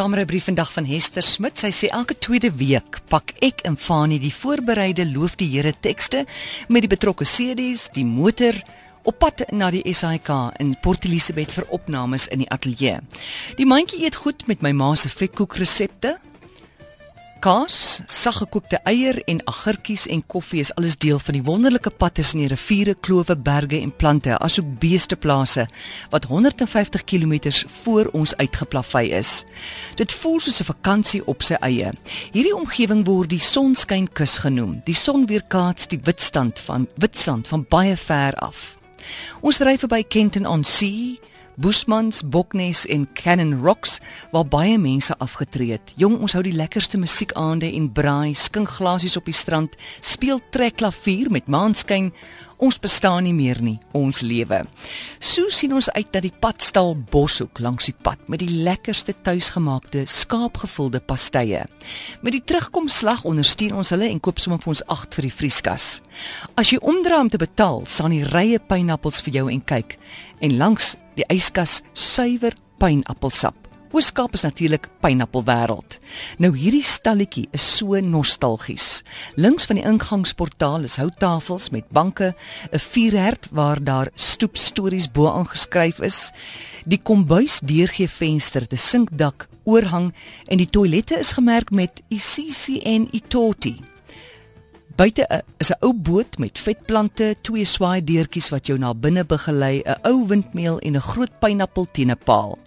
'n 0.00 0.26
brief 0.26 0.44
vandag 0.44 0.72
van 0.72 0.84
Hester 0.84 1.22
Smit. 1.22 1.58
Sy 1.58 1.70
sê 1.70 1.86
elke 1.88 2.18
tweede 2.18 2.50
week 2.56 2.98
pak 3.08 3.32
ek 3.38 3.60
en 3.62 3.76
Fanie 3.76 4.18
die 4.18 4.34
voorbereide 4.34 5.06
loof 5.06 5.36
die 5.36 5.48
Here 5.48 5.72
tekste 5.80 6.26
met 6.68 6.82
die 6.82 6.88
betrokke 6.88 7.24
CD's, 7.24 7.88
die 7.92 8.04
motor 8.04 8.54
op 9.02 9.18
pad 9.18 9.44
na 9.52 9.70
die 9.70 9.94
SAIK 9.94 10.28
in 10.58 10.76
Port 10.82 11.04
Elizabeth 11.04 11.52
vir 11.52 11.66
opnames 11.68 12.26
in 12.26 12.38
die 12.38 12.50
ateljee. 12.50 12.98
Die 13.56 13.66
mandjie 13.66 14.02
eet 14.04 14.14
goed 14.14 14.46
met 14.46 14.62
my 14.62 14.72
ma 14.72 14.94
se 14.94 15.08
vetkoek 15.08 15.54
resepte, 15.56 16.18
kaas, 17.44 18.00
saggekookte 18.08 18.78
eier 18.88 19.18
en 19.28 19.42
agurtjies 19.50 20.06
en 20.08 20.22
koffie 20.32 20.62
is 20.64 20.70
alles 20.78 20.94
deel 20.96 21.18
van 21.20 21.36
die 21.36 21.42
wonderlike 21.44 21.90
pad 21.92 22.14
tussen 22.16 22.40
die 22.40 22.48
riviere, 22.48 22.94
klowe, 23.04 23.36
berge 23.36 23.76
en 23.84 23.90
plante, 23.92 24.32
asook 24.38 24.70
beesteplase 24.80 25.66
wat 26.14 26.24
150 26.30 27.04
km 27.04 27.52
voor 27.82 28.08
ons 28.16 28.32
uitgeplavei 28.40 29.10
is. 29.18 29.32
Dit 30.00 30.12
voel 30.12 30.40
soos 30.40 30.60
'n 30.60 30.70
vakansie 30.72 31.20
op 31.26 31.42
sy 31.42 31.60
eie. 31.60 31.92
Hierdie 32.32 32.56
omgewing 32.56 33.04
word 33.04 33.28
die 33.28 33.40
sonskynkus 33.40 34.38
genoem. 34.38 34.80
Die 34.84 34.96
son 34.96 35.26
weerkaats 35.26 35.88
die 35.88 36.00
witstand 36.04 36.58
van 36.58 36.88
witsand 36.96 37.48
van 37.48 37.66
baie 37.68 37.96
ver 37.96 38.34
af. 38.34 38.76
Ons 39.42 39.58
ry 39.58 39.76
verby 39.78 40.02
Kenton 40.02 40.46
on 40.46 40.64
Sea, 40.64 41.18
Bushmans, 41.56 42.22
Boknes 42.26 42.86
en 42.86 43.06
Cannon 43.14 43.60
Rocks 43.62 44.00
waar 44.32 44.46
baie 44.46 44.78
mense 44.78 45.14
afgetree 45.18 45.76
het. 45.76 45.92
Jong, 45.96 46.18
ons 46.18 46.34
hou 46.34 46.42
die 46.42 46.54
lekkerste 46.56 46.98
musiekaande 46.98 47.68
en 47.70 47.86
braai, 47.94 48.34
skink 48.34 48.72
glasies 48.78 49.14
op 49.16 49.28
die 49.30 49.36
strand, 49.36 49.76
speel 50.00 50.40
trekklavier 50.50 51.30
met 51.30 51.46
maanskyn. 51.46 52.10
Ons 52.62 52.78
bestaan 52.78 53.24
nie 53.26 53.34
meer 53.34 53.58
nie, 53.62 53.76
ons 53.96 54.20
lewe. 54.22 54.60
So 55.18 55.50
sien 55.50 55.74
ons 55.74 55.90
uit 55.94 56.10
dat 56.14 56.22
die 56.22 56.32
padstal 56.32 56.94
boshoek 57.10 57.58
langs 57.64 57.88
die 57.90 57.96
pad 58.06 58.28
met 58.30 58.42
die 58.44 58.62
lekkerste 58.66 59.14
tuisgemaakte 59.26 60.04
skaapgevulde 60.10 61.00
pastye. 61.02 61.64
Met 62.22 62.36
die 62.36 62.42
terugkomslag 62.44 63.24
ondersteun 63.28 63.74
ons 63.80 63.90
hulle 63.94 64.08
en 64.10 64.22
koop 64.22 64.38
sommer 64.42 64.62
vir 64.62 64.74
ons 64.76 64.84
8 64.94 65.18
vir 65.18 65.28
die 65.28 65.34
vrieskas. 65.34 65.88
As 66.54 66.70
jy 66.70 66.78
omdraai 66.82 67.24
om 67.26 67.32
te 67.32 67.42
betaal, 67.42 67.82
staan 67.90 68.14
die 68.14 68.24
rye 68.30 68.62
pynappels 68.62 69.22
vir 69.26 69.40
jou 69.40 69.46
en 69.50 69.64
kyk. 69.64 69.98
En 70.40 70.58
langs 70.60 70.94
die 71.18 71.26
yskas 71.32 71.82
suiwer 71.92 72.54
pynappelsap. 72.78 73.73
Ooskaap 73.94 74.32
is 74.34 74.42
natuurlik 74.42 74.88
pynappelwêreld. 75.04 76.00
Nou 76.42 76.48
hierdie 76.58 76.82
stalletjie 76.82 77.44
is 77.54 77.62
so 77.76 77.94
nostalgies. 78.02 79.04
Links 79.38 79.68
van 79.70 79.78
die 79.78 79.84
ingangsportaal 79.86 80.82
is 80.88 80.96
houttafels 80.98 81.68
met 81.70 81.86
banke, 81.94 82.34
'n 82.72 82.78
vuurherd 82.78 83.46
waar 83.52 83.78
daar 83.84 84.10
stoepstories 84.14 85.06
bo 85.10 85.30
aangeskryf 85.30 86.00
is. 86.00 86.32
Die 86.84 86.98
kombuis 86.98 87.60
deurgee 87.60 88.08
venster, 88.08 88.66
'n 88.66 88.76
sinkdak, 88.76 89.48
oorhang 89.62 90.12
en 90.46 90.56
die 90.56 90.70
toilette 90.70 91.18
is 91.18 91.32
gemerk 91.32 91.70
met 91.70 92.02
ICCN 92.08 93.08
Itoti. 93.12 93.80
Buite 94.96 95.42
is 95.58 95.70
'n 95.70 95.78
ou 95.80 95.94
boot 95.94 96.38
met 96.38 96.58
vetplante, 96.58 97.36
twee 97.42 97.64
swaai 97.64 98.04
deurtjies 98.04 98.48
wat 98.48 98.66
jou 98.66 98.78
na 98.78 98.94
binne 98.94 99.24
begelei, 99.24 99.82
'n 99.86 99.98
ou 100.02 100.26
windmeel 100.26 100.78
en 100.78 100.96
'n 100.96 101.00
groot 101.00 101.38
pineappel 101.38 101.86
teen 101.92 102.10
'n 102.10 102.18
paal. 102.24 102.58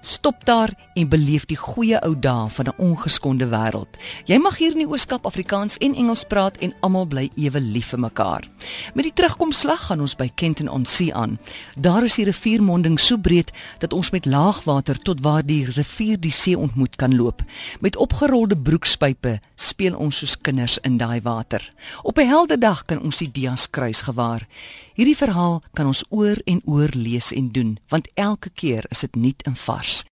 Stop 0.00 0.44
daar 0.44 0.70
en 0.94 1.08
beleef 1.08 1.46
die 1.48 1.56
goeie 1.56 1.96
ou 2.04 2.12
dae 2.18 2.48
van 2.50 2.66
'n 2.66 2.76
ongeskonde 2.76 3.46
wêreld. 3.48 3.96
Jy 4.24 4.38
mag 4.38 4.56
hier 4.56 4.72
in 4.72 4.78
die 4.78 4.88
Ooskaap 4.88 5.26
Afrikaans 5.26 5.78
en 5.78 5.94
Engels 5.94 6.24
praat 6.24 6.56
en 6.56 6.74
almal 6.80 7.06
bly 7.06 7.30
ewe 7.36 7.60
lief 7.60 7.86
vir 7.86 7.98
mekaar. 7.98 8.48
Met 8.94 9.04
die 9.04 9.12
terugkomslag 9.12 9.86
gaan 9.86 10.00
ons 10.00 10.16
by 10.16 10.30
Kenton 10.34 10.68
on 10.68 10.84
Sea 10.84 11.14
aan. 11.14 11.38
Daar 11.78 12.04
is 12.04 12.14
die 12.14 12.24
riviermonding 12.24 13.00
so 13.00 13.16
breed 13.16 13.52
dat 13.78 13.92
ons 13.92 14.10
met 14.10 14.26
laagwater 14.26 14.98
tot 14.98 15.20
waar 15.20 15.46
die 15.46 15.64
rivier 15.64 16.20
die 16.20 16.32
see 16.32 16.58
ontmoet 16.58 16.96
kan 16.96 17.16
loop. 17.16 17.42
Met 17.80 17.96
opgerolde 17.96 18.56
broekspype 18.56 19.40
speel 19.54 19.96
ons 19.96 20.18
soos 20.18 20.40
kinders 20.40 20.78
in 20.78 20.98
daai 20.98 21.20
water. 21.22 21.72
Op 22.02 22.18
'n 22.18 22.26
helder 22.26 22.60
dag 22.60 22.84
kan 22.84 23.00
ons 23.00 23.18
die 23.18 23.30
Dias 23.30 23.70
kruis 23.70 24.02
gewaar. 24.02 24.46
Hierdie 24.94 25.16
verhaal 25.18 25.56
kan 25.74 25.88
ons 25.90 26.04
oor 26.14 26.38
en 26.46 26.60
oor 26.70 26.92
lees 26.94 27.32
en 27.34 27.48
doen, 27.50 27.72
want 27.90 28.06
elke 28.14 28.52
keer 28.54 28.86
is 28.94 29.00
dit 29.02 29.16
nuut 29.18 29.42
en 29.42 29.56
vars. 29.58 30.04